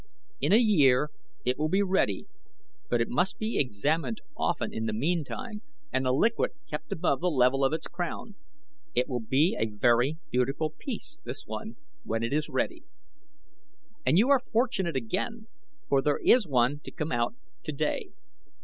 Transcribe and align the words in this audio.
In 0.39 0.51
a 0.51 0.57
year 0.57 1.11
it 1.45 1.59
will 1.59 1.69
be 1.69 1.83
ready; 1.83 2.25
but 2.89 3.01
it 3.01 3.07
must 3.07 3.37
be 3.37 3.59
examined 3.59 4.19
often 4.35 4.73
in 4.73 4.87
the 4.87 4.93
meantime 4.93 5.61
and 5.93 6.03
the 6.03 6.11
liquid 6.11 6.53
kept 6.67 6.91
above 6.91 7.19
the 7.19 7.29
level 7.29 7.63
of 7.63 7.71
its 7.71 7.85
crown. 7.85 8.33
It 8.95 9.07
will 9.07 9.19
be 9.19 9.55
a 9.59 9.67
very 9.69 10.17
beautiful 10.31 10.71
piece, 10.71 11.19
this 11.23 11.45
one, 11.45 11.75
when 12.03 12.23
it 12.23 12.33
is 12.33 12.49
ready. 12.49 12.81
"And 14.03 14.17
you 14.17 14.31
are 14.31 14.39
fortunate 14.39 14.95
again, 14.95 15.45
for 15.87 16.01
there 16.01 16.17
is 16.17 16.47
one 16.47 16.79
to 16.79 16.89
come 16.91 17.11
out 17.11 17.35
today." 17.61 18.09